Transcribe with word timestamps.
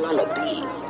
Devil 0.00 0.20
on 0.20 0.87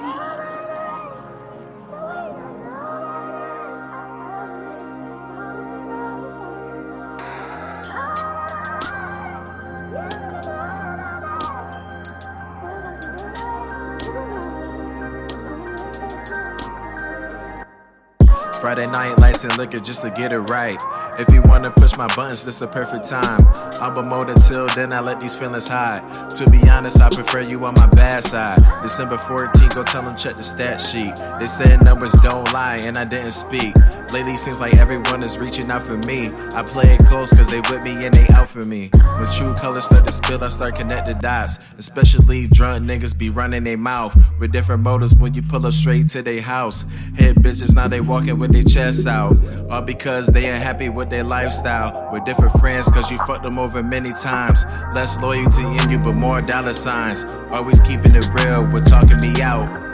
Friday 18.61 18.91
night 18.91 19.19
lights 19.21 19.45
and 19.45 19.57
liquor 19.57 19.79
just 19.79 20.03
to 20.03 20.11
get 20.11 20.33
it 20.33 20.41
right. 20.41 20.83
If 21.19 21.33
you 21.33 21.43
wanna 21.43 21.71
push 21.71 21.97
my 21.97 22.09
buttons, 22.17 22.45
this 22.45 22.61
a 22.61 22.67
perfect 22.67 23.09
time. 23.09 23.41
I'm 23.81 23.97
a 23.97 24.03
motor 24.03 24.35
till 24.35 24.67
then 24.69 24.93
I 24.93 25.01
let 25.01 25.21
these 25.21 25.35
feelings 25.35 25.69
hide. 25.69 26.03
To 26.31 26.51
be 26.51 26.61
honest, 26.69 27.01
I 27.01 27.09
prefer 27.09 27.41
you 27.41 27.65
on 27.65 27.75
my 27.75 27.87
bad 27.87 28.25
side. 28.25 28.59
December 28.83 29.17
14, 29.19 29.69
go 29.71 29.85
tell 29.85 30.02
them 30.02 30.16
check 30.16 30.37
the 30.37 30.43
stat 30.43 30.80
sheet. 30.80 31.15
They 31.39 31.47
said 31.47 31.83
numbers 31.85 32.13
don't 32.23 32.52
lie 32.52 32.79
and 32.83 32.97
I 32.97 33.05
didn't 33.05 33.30
speak. 33.30 33.75
Lately 34.13 34.37
seems 34.37 34.61
like 34.61 34.75
everyone 34.77 35.23
is 35.23 35.38
reaching 35.38 35.71
out 35.71 35.83
for 35.83 35.97
me. 35.99 36.30
I 36.57 36.63
play 36.63 36.95
it 36.95 37.07
close 37.07 37.33
cause 37.33 37.51
they 37.51 37.61
with 37.61 37.83
me 37.85 38.07
and 38.07 38.15
they 38.15 38.27
out 38.35 38.49
for 38.49 38.65
me. 38.65 38.91
When 39.19 39.27
true 39.27 39.55
colors 39.55 39.85
start 39.85 40.07
to 40.07 40.13
spill, 40.13 40.43
I 40.43 40.49
start 40.49 40.77
connecting 40.77 41.19
dots. 41.19 41.59
Especially 41.79 42.49
drunk 42.49 42.85
niggas 42.85 43.16
be 43.16 43.30
running 43.30 43.65
their 43.65 43.79
mouth 43.79 44.16
with 44.41 44.51
different 44.51 44.83
motives 44.83 45.15
when 45.15 45.35
you 45.35 45.43
pull 45.43 45.65
up 45.65 45.73
straight 45.73 46.09
to 46.09 46.23
their 46.23 46.43
house. 46.43 46.85
Hit 47.15 47.37
bitches, 47.37 47.75
now 47.75 47.87
they 47.87 48.01
walking 48.01 48.38
with 48.38 48.48
their 48.52 48.62
chests 48.62 49.07
out. 49.07 49.37
All 49.70 49.83
because 49.83 50.27
they 50.27 50.47
ain't 50.47 50.62
happy 50.62 50.88
with 50.88 51.11
their 51.11 51.25
lifestyle. 51.25 52.11
With 52.12 52.25
different 52.25 52.52
friends 52.61 52.88
cause 52.91 53.11
you 53.11 53.19
fucked 53.19 53.43
them 53.43 53.59
over 53.59 53.83
many 53.83 54.12
times. 54.12 54.65
Less 54.95 55.21
loyalty 55.21 55.62
in 55.62 55.91
you, 55.91 55.98
but 55.98 56.15
more 56.15 56.41
dollar 56.41 56.73
signs. 56.73 57.24
Always 57.51 57.80
keeping 57.80 58.15
it 58.15 58.29
real 58.33 58.73
with 58.73 58.88
talking 58.88 59.21
me 59.21 59.41
out. 59.43 59.88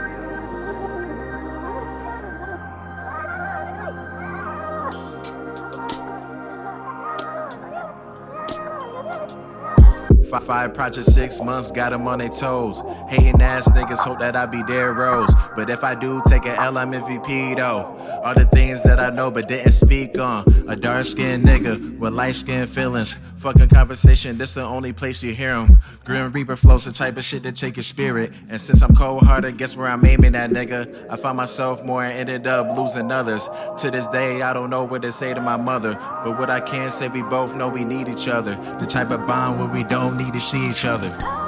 Five 10.30 10.44
five 10.44 10.74
projects, 10.74 11.06
six 11.06 11.40
months, 11.40 11.70
got 11.70 11.90
them 11.90 12.06
on 12.06 12.18
their 12.18 12.28
toes. 12.28 12.82
Hating 13.08 13.40
ass 13.40 13.68
niggas 13.70 13.98
hope 13.98 14.18
that 14.20 14.36
I 14.36 14.46
be 14.46 14.62
their 14.62 14.92
rose. 14.92 15.32
But 15.56 15.70
if 15.70 15.84
I 15.84 15.94
do 15.94 16.22
take 16.26 16.46
a 16.46 16.56
L, 16.56 16.78
I'm 16.78 16.92
MVP 16.92 17.56
though. 17.56 17.96
All 18.24 18.34
the 18.34 18.46
things 18.46 18.82
that 18.84 18.98
I 18.98 19.10
know 19.10 19.30
but 19.30 19.48
didn't 19.48 19.72
speak 19.72 20.18
on. 20.18 20.44
A 20.68 20.76
dark 20.76 21.04
skinned 21.04 21.44
nigga 21.44 21.98
with 21.98 22.12
light 22.12 22.34
skinned 22.34 22.68
feelings. 22.68 23.16
Fucking 23.44 23.68
conversation, 23.68 24.38
this 24.38 24.54
the 24.54 24.62
only 24.62 24.94
place 24.94 25.22
you 25.22 25.34
hear 25.34 25.54
them. 25.54 25.78
Grim 26.04 26.32
Reaper 26.32 26.56
flows 26.56 26.86
the 26.86 26.92
type 26.92 27.18
of 27.18 27.24
shit 27.24 27.42
that 27.42 27.56
take 27.56 27.76
your 27.76 27.82
spirit. 27.82 28.32
And 28.48 28.58
since 28.58 28.80
I'm 28.80 28.96
cold 28.96 29.24
hearted, 29.24 29.58
guess 29.58 29.76
where 29.76 29.86
I'm 29.86 30.04
aiming 30.06 30.34
at, 30.34 30.48
nigga? 30.48 31.10
I 31.10 31.16
found 31.16 31.36
myself 31.36 31.84
more 31.84 32.02
and 32.02 32.18
ended 32.18 32.46
up 32.46 32.74
losing 32.74 33.10
others. 33.12 33.50
To 33.78 33.90
this 33.90 34.08
day, 34.08 34.40
I 34.40 34.54
don't 34.54 34.70
know 34.70 34.84
what 34.84 35.02
to 35.02 35.12
say 35.12 35.34
to 35.34 35.42
my 35.42 35.58
mother. 35.58 35.94
But 36.24 36.38
what 36.38 36.48
I 36.48 36.60
can 36.60 36.88
say, 36.88 37.08
we 37.08 37.22
both 37.22 37.54
know 37.54 37.68
we 37.68 37.84
need 37.84 38.08
each 38.08 38.28
other. 38.28 38.56
The 38.80 38.86
type 38.86 39.10
of 39.10 39.26
bond 39.26 39.58
where 39.58 39.68
we 39.68 39.84
don't 39.94 40.16
need 40.16 40.32
to 40.32 40.40
see 40.40 40.68
each 40.68 40.84
other. 40.84 41.43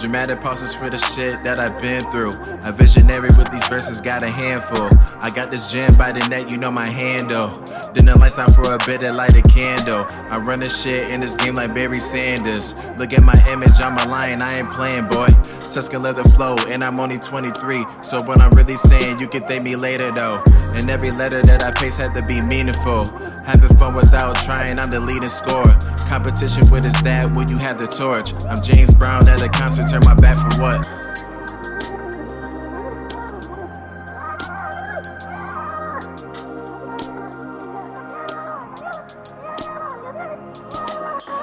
Dramatic 0.00 0.40
pauses 0.40 0.74
for 0.74 0.88
the 0.88 0.96
shit 0.96 1.44
that 1.44 1.60
I've 1.60 1.78
been 1.82 2.00
through. 2.10 2.30
A 2.64 2.72
visionary 2.72 3.28
with 3.36 3.50
these 3.52 3.68
verses 3.68 4.00
got 4.00 4.22
a 4.22 4.30
handful. 4.30 4.88
I 5.18 5.28
got 5.28 5.50
this 5.50 5.70
gem 5.70 5.94
by 5.96 6.10
the 6.10 6.26
neck, 6.30 6.48
you 6.48 6.56
know 6.56 6.70
my 6.70 6.86
handle. 6.86 7.48
Then 7.92 8.06
the 8.06 8.18
lights 8.18 8.36
down 8.36 8.50
for 8.50 8.72
a 8.72 8.78
bit 8.86 9.02
and 9.02 9.14
light 9.14 9.36
a 9.36 9.42
candle. 9.42 10.06
I 10.08 10.38
run 10.38 10.60
this 10.60 10.82
shit 10.82 11.10
in 11.10 11.20
this 11.20 11.36
game 11.36 11.56
like 11.56 11.74
Barry 11.74 12.00
Sanders. 12.00 12.76
Look 12.96 13.12
at 13.12 13.22
my 13.22 13.46
image, 13.46 13.78
I'm 13.78 13.98
a 13.98 14.08
lion, 14.10 14.40
I 14.40 14.60
ain't 14.60 14.70
playing, 14.70 15.06
boy. 15.06 15.26
Tuscan 15.70 16.02
leather 16.02 16.24
flow, 16.24 16.56
and 16.68 16.82
I'm 16.82 16.98
only 16.98 17.18
23. 17.18 17.84
So 18.00 18.20
what 18.22 18.40
I'm 18.40 18.50
really 18.50 18.76
saying, 18.76 19.20
you 19.20 19.28
can 19.28 19.42
thank 19.42 19.62
me 19.62 19.76
later 19.76 20.10
though. 20.10 20.42
And 20.74 20.90
every 20.90 21.10
letter 21.10 21.42
that 21.42 21.62
I 21.62 21.72
face 21.72 21.96
had 21.96 22.14
to 22.14 22.22
be 22.22 22.40
meaningful. 22.40 23.06
Having 23.44 23.76
fun 23.76 23.94
without 23.94 24.34
trying, 24.36 24.78
I'm 24.78 24.90
the 24.90 24.98
leading 24.98 25.28
scorer. 25.28 25.78
Competition 26.08 26.68
with 26.70 26.84
his 26.84 27.00
dad 27.02 27.36
when 27.36 27.48
you 27.48 27.56
had 27.56 27.78
the 27.78 27.86
torch. 27.86 28.32
I'm 28.48 28.60
James 28.62 28.92
Brown 28.94 29.28
at 29.28 29.42
a 29.42 29.48
concert, 29.48 29.89
turn 29.90 30.04
my 30.04 30.14
back 30.14 30.36
for 30.36 30.60
what? 30.60 30.84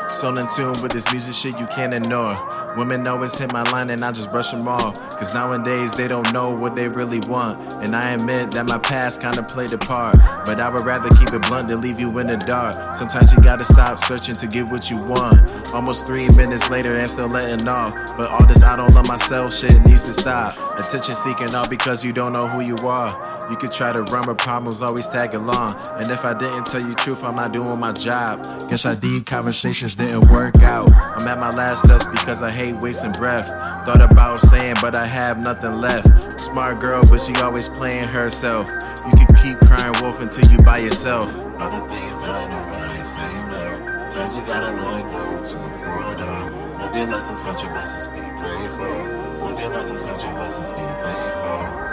So 0.10 0.30
in 0.30 0.48
tune 0.56 0.82
with 0.82 0.94
this 0.94 1.12
music 1.12 1.36
shit 1.36 1.60
you 1.60 1.68
can't 1.68 1.94
ignore. 1.94 2.36
Women 2.78 3.08
always 3.08 3.36
hit 3.36 3.52
my 3.52 3.64
line 3.72 3.90
and 3.90 4.04
I 4.04 4.12
just 4.12 4.30
brush 4.30 4.52
them 4.52 4.68
off. 4.68 4.94
Cause 5.18 5.34
nowadays 5.34 5.96
they 5.96 6.08
don't 6.08 6.32
know 6.32 6.54
what 6.54 6.76
they 6.76 6.88
really 6.88 7.20
want. 7.28 7.58
And 7.82 7.96
I 7.96 8.12
admit 8.12 8.52
that 8.52 8.68
my 8.68 8.78
past 8.78 9.20
kinda 9.20 9.42
played 9.42 9.74
a 9.74 9.80
part. 9.80 10.16
But 10.46 10.60
I 10.60 10.70
would 10.70 10.86
rather 10.86 11.10
keep 11.10 11.34
it 11.34 11.42
blunt 11.48 11.70
than 11.70 11.82
leave 11.82 12.00
you 12.00 12.16
in 12.20 12.28
the 12.28 12.38
dark. 12.38 12.76
Sometimes 12.96 13.34
you 13.34 13.42
gotta 13.42 13.66
stop 13.66 14.00
searching 14.00 14.36
to 14.36 14.46
get 14.46 14.70
what 14.70 14.92
you 14.92 14.98
want. 14.98 15.56
Almost 15.74 16.06
three 16.06 16.30
minutes 16.30 16.70
later 16.70 16.94
and 16.94 17.10
still 17.10 17.28
letting 17.28 17.68
off. 17.68 17.96
But 18.16 18.30
all 18.30 18.46
this 18.46 18.62
I 18.62 18.76
don't 18.76 18.94
love 18.94 19.08
myself 19.08 19.56
shit 19.56 19.74
needs 19.88 20.06
to 20.06 20.14
stop. 20.14 20.54
Attention 20.78 21.16
seeking 21.16 21.56
all 21.56 21.68
because 21.68 22.04
you 22.06 22.14
don't 22.14 22.34
know 22.34 22.46
who 22.46 22.62
you 22.62 22.76
are. 22.88 23.10
You 23.50 23.56
could 23.56 23.72
try 23.72 23.92
to 23.92 24.04
run, 24.04 24.26
but 24.26 24.38
problems 24.38 24.84
always 24.84 25.10
tag 25.10 25.34
along. 25.34 25.74
And 25.96 26.12
if 26.12 26.24
I 26.24 26.38
didn't 26.38 26.66
tell 26.66 26.82
you 26.82 26.94
truth, 26.96 27.24
I'm 27.24 27.36
not 27.36 27.54
doing 27.54 27.80
my 27.80 27.94
job. 27.94 28.44
Guess 28.70 28.86
our 28.86 28.96
deep 28.96 29.26
conversations 29.26 29.96
didn't 29.96 30.30
work 30.30 30.62
out. 30.62 30.90
I'm 30.94 31.28
at 31.28 31.40
my 31.40 31.50
last 31.52 31.84
steps 31.84 32.06
because 32.06 32.44
I 32.44 32.52
hate 32.52 32.67
wasting 32.74 33.12
breath. 33.14 33.50
Thought 33.86 34.02
about 34.02 34.42
staying, 34.42 34.76
but 34.82 34.96
I 34.96 35.08
have 35.08 35.42
nothing 35.42 35.74
left. 35.74 36.40
Smart 36.40 36.80
girl, 36.80 37.04
but 37.10 37.22
she 37.22 37.34
always 37.36 37.68
playing 37.68 38.06
herself. 38.06 38.68
You 39.06 39.14
can 39.14 39.28
keep 39.42 39.60
crying 39.68 39.94
wolf 40.02 40.22
until 40.22 40.50
you 40.52 40.58
by 40.60 40.80
yourself. 40.80 41.36
Other 41.60 41.88
things 41.88 42.22
I 42.22 42.48
know, 42.50 42.76
I 42.76 42.98
ain't 42.98 43.06
saying 43.06 43.48
no. 43.50 43.98
Sometimes 43.98 44.36
you 44.36 44.42
gotta 44.44 44.72
let 44.72 45.04
go 45.12 45.44
to 45.44 45.58
avoid 45.58 46.22
on. 46.22 46.80
Live 46.80 46.96
your 46.96 47.08
lessons, 47.08 47.42
count 47.42 47.62
your 47.62 47.72
blessings, 47.72 48.08
be 48.08 48.20
grateful. 48.20 49.48
Live 49.48 49.60
your 49.60 49.70
lessons, 49.70 50.02
count 50.02 50.24
your 50.24 50.34
blessings, 50.34 50.70
be 50.70 50.78
thankful. 50.78 51.88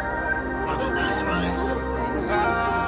Other 0.68 0.94
night 0.94 1.22
lives. 1.24 2.83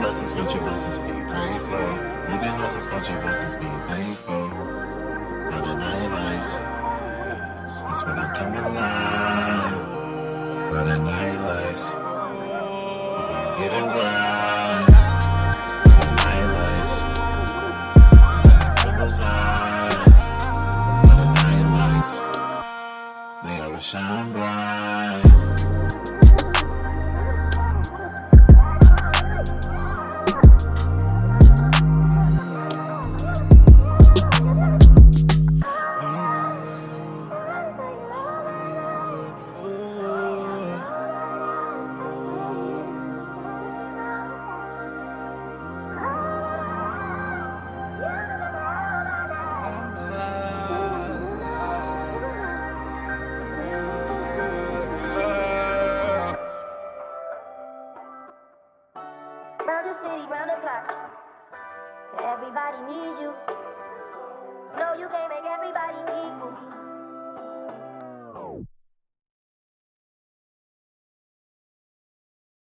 Lessons, 0.00 0.34
count 0.34 0.54
your 0.54 0.62
blessings, 0.62 0.98
be 0.98 1.12
grateful. 1.12 2.18
Your 2.28 2.58
lessons, 2.58 2.86
count 2.86 3.08
your 3.08 3.20
blessings, 3.20 3.54
be 3.56 3.64
thankful. 3.88 4.44
Other 5.52 5.76
night 5.76 6.08
lives. 6.08 6.58
That's 7.82 8.04
when 8.04 8.18
I 8.18 8.34
come 8.34 8.54
alive. 8.54 9.74
Other 10.76 10.98
night 10.98 11.38
lives. 11.40 11.90
Get 13.58 13.72
it 13.72 13.86
right. 13.86 14.27